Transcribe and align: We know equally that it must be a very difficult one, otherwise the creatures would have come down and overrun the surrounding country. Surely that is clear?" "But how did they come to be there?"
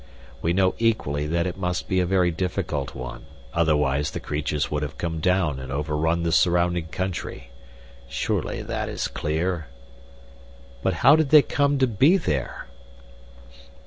We 0.41 0.51
know 0.51 0.73
equally 0.79 1.27
that 1.27 1.45
it 1.45 1.59
must 1.59 1.87
be 1.87 1.99
a 1.99 2.07
very 2.07 2.31
difficult 2.31 2.95
one, 2.95 3.27
otherwise 3.53 4.09
the 4.09 4.19
creatures 4.19 4.71
would 4.71 4.81
have 4.81 4.97
come 4.97 5.19
down 5.19 5.59
and 5.59 5.71
overrun 5.71 6.23
the 6.23 6.31
surrounding 6.31 6.87
country. 6.87 7.51
Surely 8.09 8.63
that 8.63 8.89
is 8.89 9.07
clear?" 9.07 9.67
"But 10.81 10.93
how 11.05 11.15
did 11.15 11.29
they 11.29 11.43
come 11.43 11.77
to 11.77 11.85
be 11.85 12.17
there?" 12.17 12.65